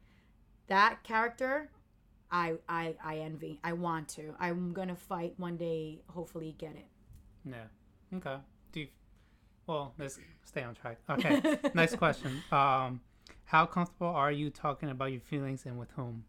[0.68, 1.72] That character,
[2.32, 3.60] I, I, I envy.
[3.64, 4.36] I want to.
[4.40, 6.02] I'm gonna fight one day.
[6.08, 6.88] Hopefully, get it.
[7.46, 8.18] Yeah.
[8.18, 8.36] Okay.
[9.70, 10.98] Well, let's stay on track.
[11.08, 11.42] Okay.
[11.76, 12.42] Next question.
[12.52, 13.02] Um,
[13.46, 16.24] how comfortable are you talking about your feelings and with whom?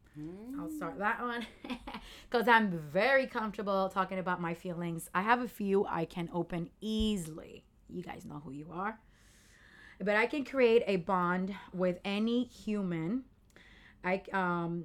[0.59, 1.47] I'll start that one
[2.31, 5.09] because I'm very comfortable talking about my feelings.
[5.15, 7.65] I have a few I can open easily.
[7.89, 8.99] You guys know who you are.
[9.99, 13.25] But I can create a bond with any human.
[14.05, 14.85] I um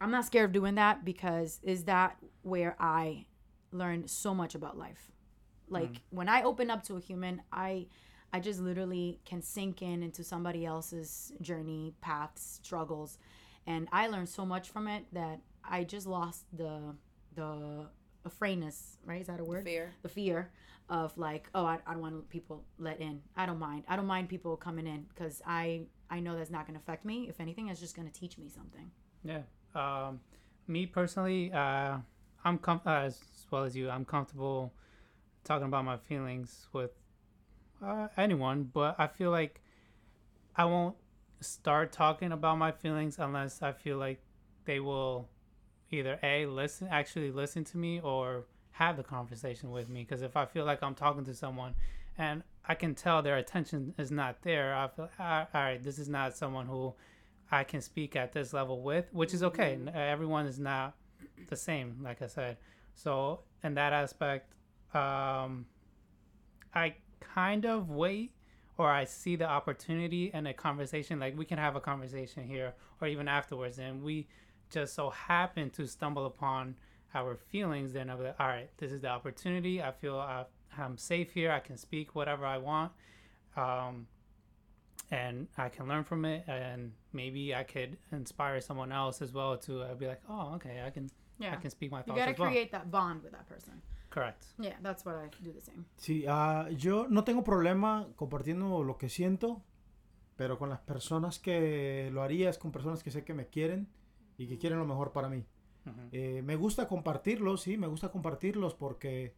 [0.00, 3.26] I'm not scared of doing that because is that where I
[3.70, 5.09] learn so much about life.
[5.70, 7.86] Like when I open up to a human, I
[8.32, 13.18] I just literally can sink in into somebody else's journey, paths, struggles,
[13.66, 16.94] and I learned so much from it that I just lost the
[17.34, 17.88] the
[18.24, 19.20] afraidness, right?
[19.20, 19.64] Is that a word?
[19.64, 19.92] Fear.
[20.02, 20.50] The fear
[20.88, 23.22] of like, oh, I, I don't want people let in.
[23.36, 23.84] I don't mind.
[23.88, 27.04] I don't mind people coming in because I I know that's not going to affect
[27.04, 27.28] me.
[27.28, 28.90] If anything, it's just going to teach me something.
[29.24, 29.42] Yeah.
[29.74, 30.20] Um,
[30.66, 31.98] me personally, uh,
[32.44, 33.88] I'm com- uh, as well as you.
[33.88, 34.72] I'm comfortable
[35.44, 36.90] talking about my feelings with
[37.84, 39.60] uh, anyone, but I feel like
[40.56, 40.96] I won't
[41.40, 44.20] start talking about my feelings unless I feel like
[44.64, 45.28] they will
[45.90, 50.02] either a listen, actually listen to me, or have the conversation with me.
[50.02, 51.74] Because if I feel like I'm talking to someone
[52.18, 55.82] and I can tell their attention is not there, I feel all right.
[55.82, 56.94] This is not someone who
[57.50, 59.78] I can speak at this level with, which is okay.
[59.92, 60.94] Everyone is not
[61.48, 62.58] the same, like I said.
[62.94, 64.52] So in that aspect,
[64.94, 65.66] um,
[66.74, 68.32] I kind of wait
[68.78, 71.20] or I see the opportunity and a conversation.
[71.20, 74.26] Like we can have a conversation here or even afterwards, and we
[74.70, 76.76] just so happen to stumble upon
[77.14, 77.92] our feelings.
[77.92, 79.82] Then be like, all right, this is the opportunity.
[79.82, 80.44] I feel I,
[80.78, 81.50] I'm safe here.
[81.50, 82.92] I can speak whatever I want.
[83.56, 84.06] Um,
[85.10, 89.56] and I can learn from it, and maybe I could inspire someone else as well
[89.58, 91.52] to uh, be like, oh, okay, I can, Yeah.
[91.52, 92.08] I can speak my thoughts.
[92.08, 92.48] You got to as well.
[92.48, 93.82] create that bond with that person.
[94.10, 94.44] Correct.
[94.58, 95.84] Yeah, that's what I do the same.
[95.96, 99.62] Sí, ah, yo no tengo problema compartiendo lo que siento,
[100.36, 103.88] pero con las personas que lo haría es con personas que sé que me quieren
[104.36, 105.46] y que quieren lo mejor para mí.
[106.12, 109.34] Eh, me gusta compartirlos, sí, me gusta compartirlos porque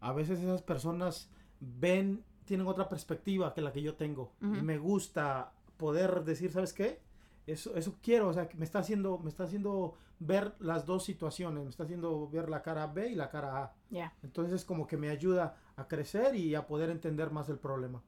[0.00, 4.32] a veces esas personas ven, tienen otra perspectiva que la que yo tengo.
[4.40, 7.00] Y me gusta poder decir, ¿sabes qué?
[7.50, 11.04] Eso, eso quiero, o sea, que me está haciendo, me está haciendo ver las dos
[11.04, 13.74] situaciones, me está haciendo ver la cara B y la cara A.
[13.90, 14.12] Yeah.
[14.22, 18.02] Entonces como que me ayuda a crecer y a poder entender más el problema.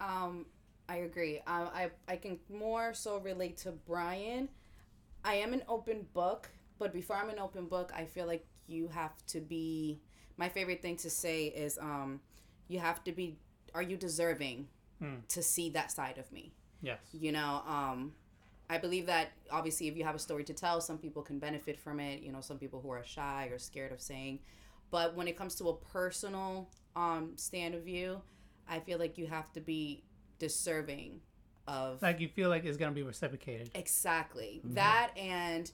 [0.00, 0.44] Um,
[0.88, 1.38] I agree.
[1.46, 4.48] Um, I I can more so relate to Brian.
[5.24, 8.88] I am an open book, but before I'm an open book, I feel like you
[8.88, 10.00] have to be.
[10.36, 12.20] My favorite thing to say is, um,
[12.68, 13.36] you have to be.
[13.74, 14.68] Are you deserving
[15.00, 15.26] Mm.
[15.28, 16.52] to see that side of me?
[16.82, 16.98] Yes.
[17.12, 18.12] You know, um,
[18.70, 21.76] I believe that obviously, if you have a story to tell, some people can benefit
[21.78, 22.22] from it.
[22.22, 24.38] You know, some people who are shy or scared of saying.
[24.92, 28.22] But when it comes to a personal um, stand of view,
[28.68, 30.04] I feel like you have to be
[30.38, 31.20] deserving
[31.66, 33.70] of Like you feel like it's gonna be reciprocated.
[33.74, 35.10] exactly that.
[35.16, 35.70] And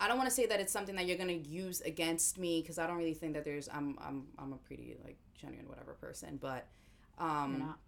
[0.00, 2.78] I don't want to say that it's something that you're gonna use against me because
[2.78, 3.68] I don't really think that there's.
[3.68, 6.66] I'm I'm I'm a pretty like genuine whatever person, but.
[7.18, 7.78] Um, You're not.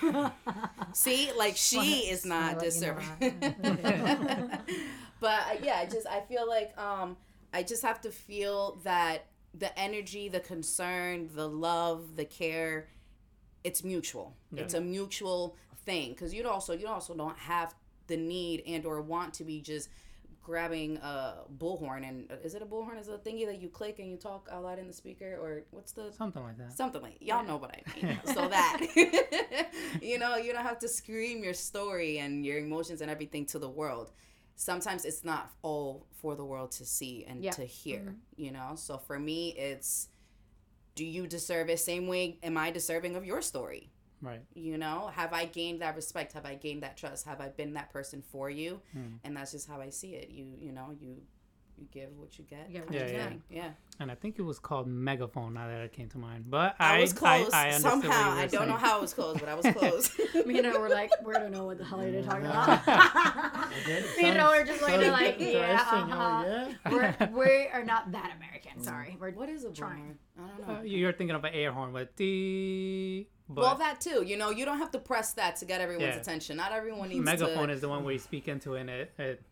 [0.92, 3.50] See, like she is wanna not let you know deserving.
[5.20, 7.16] but uh, yeah, I just I feel like um
[7.52, 12.88] I just have to feel that the energy, the concern, the love, the care,
[13.64, 14.34] it's mutual.
[14.56, 17.74] It's a mutual thing because you also you also don't have
[18.06, 19.88] the need and or want to be just
[20.42, 22.98] grabbing a bullhorn and uh, is it a bullhorn?
[23.00, 25.38] Is it a thingy that you click and you talk out loud in the speaker
[25.40, 26.72] or what's the Something like that.
[26.72, 28.18] something like y'all know what I mean.
[28.26, 28.80] so that
[30.02, 33.58] you know, you don't have to scream your story and your emotions and everything to
[33.58, 34.10] the world.
[34.56, 37.52] Sometimes it's not all for the world to see and Yeah.
[37.52, 38.72] to hear, you know.
[38.76, 40.08] So for me, it's
[40.94, 41.78] do you deserve it?
[41.80, 43.90] Same way, am I deserving of your story?
[44.22, 44.40] Right.
[44.54, 46.32] You know, have I gained that respect?
[46.34, 47.26] Have I gained that trust?
[47.26, 48.80] Have I been that person for you?
[48.92, 49.16] Hmm.
[49.24, 50.30] And that's just how I see it.
[50.30, 51.16] You, you know, you
[51.78, 52.66] you give what you get.
[52.68, 53.32] You get what kind you get.
[53.50, 53.70] Yeah.
[53.98, 55.54] And I think it was called Megaphone.
[55.54, 58.02] Now that it came to mind, but I, I was close I, I understood what
[58.02, 58.28] somehow.
[58.30, 60.10] you were I don't know how it was close, but I was close.
[60.46, 62.86] Me and her were like, we don't know what the hell you're talking about.
[62.86, 66.44] Okay, Me and her sounds- were just looking sounds like, yeah, uh-huh.
[66.46, 66.90] yeah.
[66.92, 68.61] we're, we are not that American.
[68.80, 69.16] Sorry.
[69.20, 70.16] We're what is a Trying.
[70.36, 70.48] trying?
[70.48, 70.74] I don't know.
[70.80, 74.22] Uh, you're thinking of an air horn, but the but well, that too.
[74.24, 76.20] You know, you don't have to press that to get everyone's Yeah.
[76.20, 76.56] attention.
[76.56, 77.74] Not everyone needs megaphone to.
[77.74, 79.42] is the one where you speak into it and it it,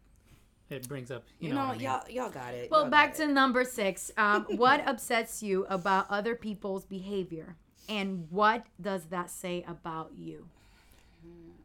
[0.71, 1.81] it brings up you, you know, know, I mean.
[1.83, 2.71] y'all y'all got it.
[2.71, 4.11] Well, Y'all back got to number six.
[4.17, 7.57] Um, what upsets you about other people's behavior?
[7.89, 10.47] And what does that say about you?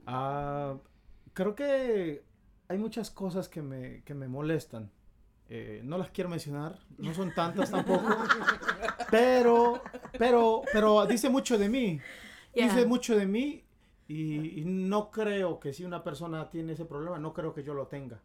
[0.08, 0.76] Ah,
[1.34, 2.22] creo que
[2.70, 4.90] hay muchas cosas que me, que me molestan.
[5.48, 8.08] Eh, no las quiero mencionar, no son tantas tampoco.
[9.12, 9.82] pero,
[10.18, 12.00] pero, pero dice mucho de mí.
[12.54, 12.68] Yeah.
[12.68, 13.64] Dice mucho de mí
[14.08, 17.74] y, y no creo que si una persona tiene ese problema, no creo que yo
[17.74, 18.22] lo tenga.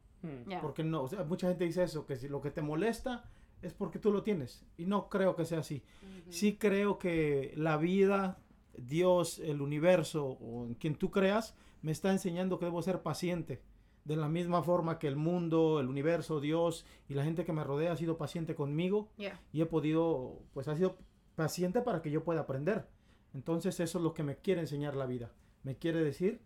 [0.46, 0.60] Yeah.
[0.60, 3.24] Porque no, o sea, mucha gente dice eso, que si lo que te molesta
[3.62, 4.64] es porque tú lo tienes.
[4.76, 5.82] Y no creo que sea así.
[6.28, 8.38] Sí creo que la vida,
[8.76, 13.62] Dios, el universo o en quien tú creas, me está enseñando que debo ser paciente.
[14.10, 17.62] De la misma forma que el mundo, el universo, Dios y la gente que me
[17.62, 19.38] rodea ha sido paciente conmigo Yeah.
[19.52, 20.98] y he podido, pues ha sido
[21.36, 22.88] paciente para que yo pueda aprender.
[23.34, 25.30] Entonces eso es lo que me quiere enseñar la vida.
[25.62, 26.40] Me quiere decir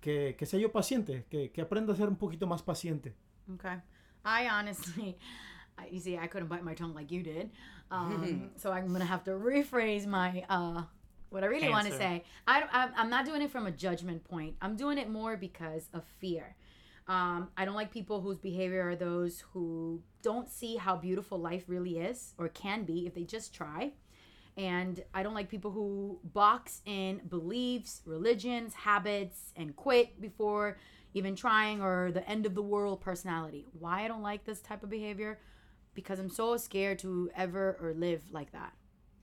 [0.00, 3.14] que, que sea yo paciente, que, que aprenda a ser un poquito más paciente.
[3.54, 3.76] Okay.
[4.24, 5.18] I honestly,
[5.78, 7.50] I- you see, I couldn't bite my tongue like you did.
[7.90, 10.84] Um, so I'm going to have to rephrase my, uh,
[11.28, 12.24] what I really want to say.
[12.46, 14.54] I, don't- I'm, I'm not doing it from a judgment point.
[14.62, 16.56] I'm doing it more because of fear.
[17.10, 21.64] Um, I don't like people whose behavior are those who don't see how beautiful life
[21.66, 23.94] really is or can be if they just try.
[24.56, 30.78] And I don't like people who box in beliefs, religions, habits, and quit before
[31.12, 33.66] even trying or the end of the world personality.
[33.76, 35.40] Why I don't like this type of behavior?
[35.94, 38.72] Because I'm so scared to ever or live like that.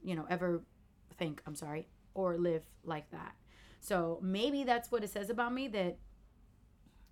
[0.04, 0.62] You know, ever
[1.18, 3.36] think, I'm sorry, or live like that.
[3.80, 6.00] So maybe that's what it says about me that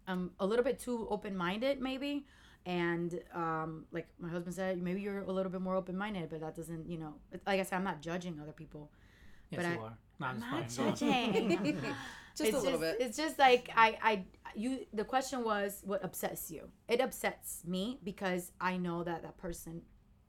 [0.07, 2.25] I'm a little bit too open minded, maybe.
[2.65, 6.39] And um, like my husband said, maybe you're a little bit more open minded, but
[6.41, 7.13] that doesn't, you know,
[7.45, 8.91] like I said, I'm not judging other people.
[9.51, 9.97] Yes, But you I- are.
[10.17, 11.31] No, I'm it's not fine.
[11.33, 11.49] Go on.
[11.49, 11.81] judging.
[12.37, 13.07] Just it's a little just, bit.
[13.07, 14.23] It's just like I, I,
[14.55, 14.85] you.
[14.93, 16.67] The question was, what upsets you?
[16.89, 19.81] It upsets me because I know that that person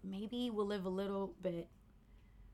[0.04, 1.68] maybe will live a little bit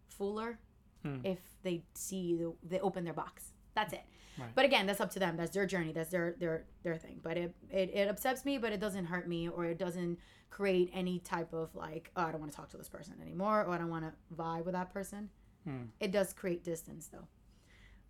[0.09, 0.59] fuller
[1.03, 1.19] Hmm.
[1.25, 3.51] if they see the, they open their box.
[3.75, 4.05] That's it.
[4.39, 4.49] Right.
[4.55, 5.37] But again, that's up to them.
[5.37, 5.93] That's their journey.
[5.93, 7.21] That's their their their thing.
[7.23, 10.19] But it, it it upsets me, but it doesn't hurt me, or it doesn't
[10.51, 13.65] create any type of like, oh, I don't want to talk to this person anymore,
[13.65, 15.29] or I don't want to vibe with that person.
[15.65, 15.85] Hmm.
[16.01, 17.29] It does create distance though,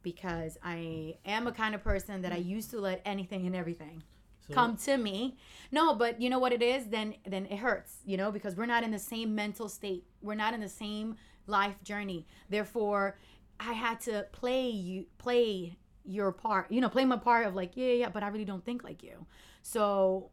[0.03, 4.03] because I am a kind of person that I used to let anything and everything
[4.49, 5.37] So, come to me.
[5.71, 6.87] No, but you know what it is?
[6.87, 10.05] Then then it hurts, you know, because we're not in the same mental state.
[10.21, 12.27] We're not in the same life journey.
[12.49, 13.19] Therefore,
[13.61, 16.71] I had to play you play your part.
[16.71, 19.03] You know, play my part of like, yeah, yeah, but I really don't think like
[19.03, 19.27] you.
[19.63, 20.31] So,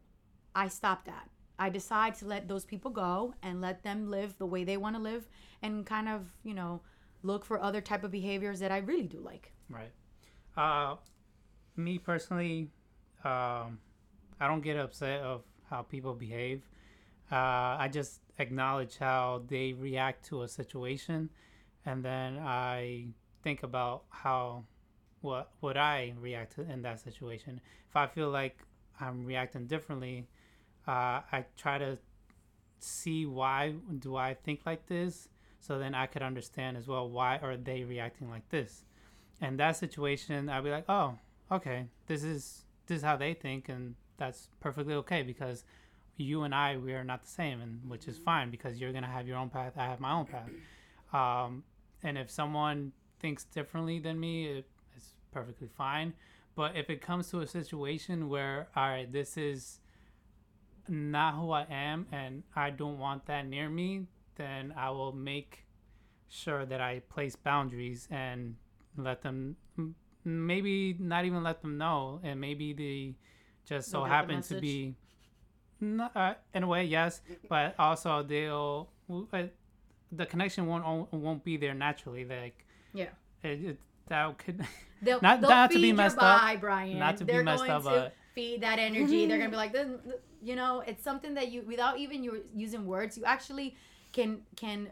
[0.54, 1.28] I stopped that.
[1.58, 4.96] I decide to let those people go and let them live the way they want
[4.96, 5.28] to live
[5.62, 6.80] and kind of, you know,
[7.22, 9.52] look for other type of behaviors that I really do like.
[9.68, 9.92] Right.
[10.56, 10.96] Uh,
[11.76, 12.70] me personally,
[13.24, 13.78] um,
[14.40, 16.62] I don't get upset of how people behave.
[17.30, 21.30] Uh, I just acknowledge how they react to a situation,
[21.86, 23.08] and then I
[23.42, 24.64] think about how
[25.20, 27.60] what would I react in that situation.
[27.88, 28.58] If I feel like
[29.00, 30.26] I'm reacting differently,
[30.86, 31.98] uh, I try to
[32.78, 35.28] see why do I think like this,
[35.60, 38.84] so then I could understand as well why are they reacting like this.
[39.40, 41.18] In that situation, I'd be like, oh,
[41.50, 45.64] okay, this is this is how they think, and that's perfectly okay because
[46.16, 49.06] you and I we are not the same, and which is fine because you're gonna
[49.06, 50.50] have your own path, I have my own path.
[51.12, 51.64] Um,
[52.02, 54.66] and if someone thinks differently than me, it,
[55.30, 56.14] perfectly fine.
[56.54, 59.80] But if it comes to a situation where, all right, this is
[60.88, 65.64] not who I am and I don't want that near me, then I will make
[66.28, 68.56] sure that I place boundaries and
[68.96, 69.56] let them
[70.24, 73.14] maybe not even let them know and maybe they
[73.64, 74.94] just so They'll get the happen to be
[75.80, 78.88] no, uh, in a way yes but also they'll
[79.32, 79.44] uh,
[80.12, 83.08] the connection won't won't be there naturally like Yeah.
[83.42, 83.78] it, it,
[84.10, 84.64] that could
[85.02, 86.42] They'll, Not- they'll not to feed be your messed up.
[86.42, 86.98] vibe, Brian.
[86.98, 89.26] Not to be They're messed going up, to but- feed that energy.
[89.26, 89.74] They're gonna be like,
[90.42, 93.76] you know, it's something that you, without even you using words, you actually
[94.12, 94.88] can can,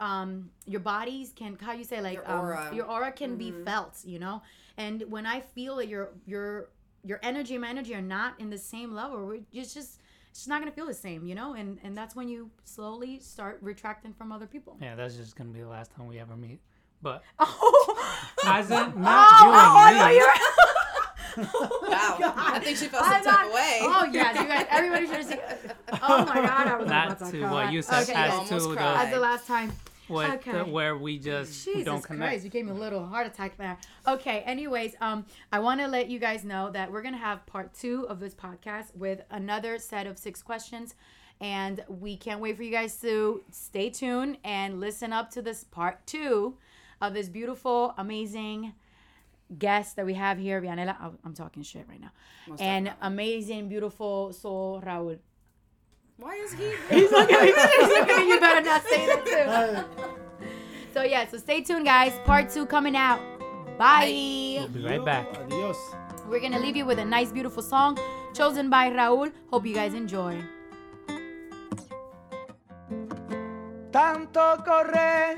[0.00, 2.70] um, your bodies can how you say like Your um, aura.
[2.74, 4.42] your aura can be felt, you know.
[4.76, 6.70] And when I feel that your your
[7.04, 10.48] your energy and my energy are not in the same level, it's just it's just
[10.48, 11.54] not gonna feel the same, you know.
[11.54, 14.76] And and that's when you slowly start retracting from other people.
[14.82, 16.60] yeah that's just gonna be the last time we ever meet
[17.02, 20.32] but Oh, as in not oh, you oh, no, me you're-
[21.88, 22.16] Wow.
[22.18, 22.34] God.
[22.36, 23.78] I think she felt some I'm type of way.
[23.82, 24.66] Oh yeah, you guys.
[24.70, 25.38] Everybody should have seen.
[26.02, 28.50] Oh my god, I was not about to to what you said Okay, as almost
[28.50, 28.80] to the.
[28.80, 29.72] As the last time.
[30.08, 30.52] what Okay.
[30.52, 33.56] the, where we just Jesus don't connect Christ, you gave me a little heart attack
[33.56, 33.76] there.
[34.08, 37.72] Okay, anyways, um, I want to let you guys know that we're gonna have part
[37.72, 40.96] two of this podcast with another set of six questions,
[41.40, 45.62] and we can't wait for you guys to stay tuned and listen up to this
[45.62, 46.56] part two
[47.00, 48.74] of this beautiful, amazing
[49.58, 51.00] guest that we have here, Vianela.
[51.00, 52.10] I'm- I'm talking shit right now,
[52.46, 53.06] Most and definitely.
[53.06, 55.18] amazing, beautiful soul Raul.
[56.18, 56.72] Why is he?
[56.90, 57.52] He's looking at me.
[57.52, 58.34] He's looking at you.
[58.34, 60.04] You better not say that too.
[60.94, 62.12] So yeah, so stay tuned, guys.
[62.24, 63.20] Part two coming out.
[63.78, 64.56] Bye.
[64.58, 65.76] we'll be right back Adios.
[66.28, 67.96] We're gonna leave you with a nice, beautiful song.
[68.34, 69.30] chosen by Raul.
[69.50, 70.42] Hope you guys enjoy.
[73.92, 75.36] Tanto correr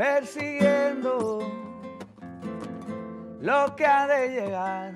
[0.00, 1.40] persiguiendo
[3.38, 4.94] lo que ha de llegar.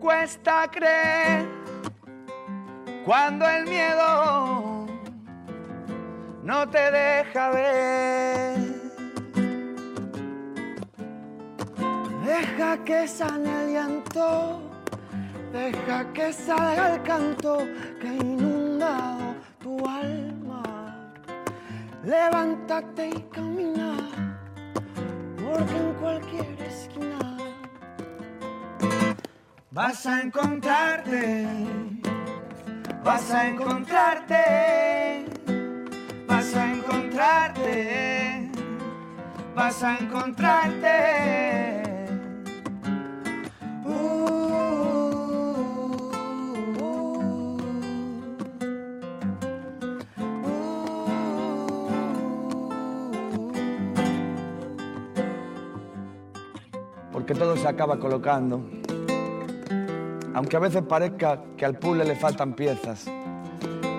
[0.00, 1.48] Cuesta creer
[3.04, 4.86] cuando el miedo
[6.44, 8.58] no te deja ver.
[12.24, 14.60] Deja que sane el llanto,
[15.52, 17.58] deja que salga el canto
[18.00, 19.13] que ha inundado
[19.88, 20.62] alma.
[22.04, 23.96] Levántate y camina,
[25.36, 27.36] porque en cualquier esquina
[29.70, 31.46] vas a encontrarte,
[33.02, 35.24] vas a encontrarte,
[36.28, 38.50] vas a encontrarte,
[39.54, 41.73] vas a encontrarte.
[57.34, 58.62] Porque todo se acaba colocando.
[60.34, 63.06] Aunque a veces parezca que al puzzle le faltan piezas,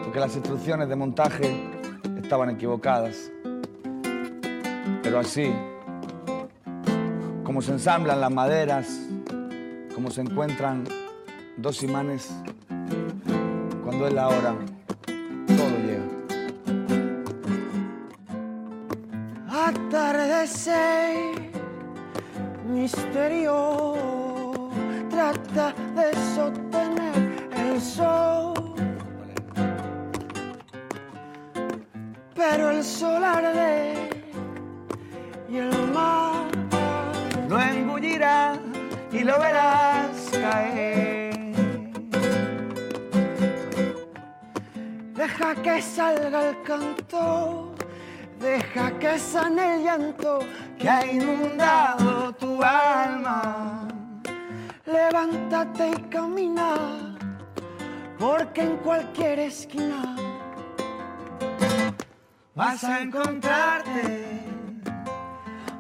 [0.06, 1.54] porque las instrucciones de montaje
[2.24, 3.30] estaban equivocadas.
[5.04, 5.54] Pero así,
[7.44, 9.02] como se ensamblan las maderas,
[9.94, 10.86] como se encuentran
[11.58, 12.34] dos imanes,
[13.84, 14.56] cuando es la hora,
[15.46, 16.06] todo llega.
[19.68, 21.35] Atardecer,
[22.76, 23.86] misterio,
[25.10, 27.18] trata de sostener
[27.56, 28.54] el sol.
[32.36, 34.10] Pero el sol arde
[35.50, 36.46] y el mar
[37.50, 38.54] lo engullirá
[39.12, 41.34] y lo verás caer.
[45.14, 47.65] Deja que salga el canto,
[48.40, 50.40] deja que sane el llanto
[50.78, 53.88] que ha inundado tu alma.
[54.86, 57.18] Levántate y camina,
[58.20, 60.16] porque en cualquier esquina
[62.54, 64.42] vas a encontrarte,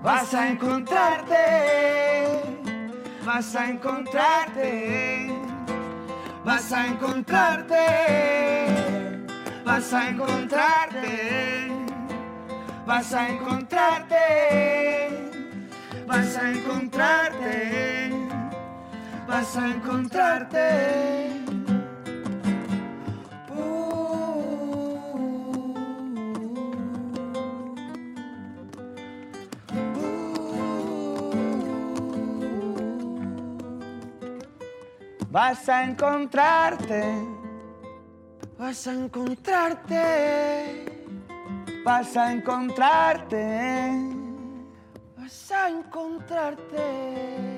[0.02, 2.42] vas a encontrarte,
[3.26, 5.30] vas a encontrarte,
[6.44, 7.86] vas a encontrarte,
[9.64, 11.65] vas a encontrarte,
[12.86, 14.16] vas a encontrarte,
[16.08, 18.12] vas a encontrarte,
[19.28, 21.32] vas a encontrarte.
[35.32, 37.04] Vas a encontrarte,
[38.58, 40.06] vas a encontrarte,
[41.86, 43.92] vas a encontrarte,
[45.16, 47.55] vas a encontrarte.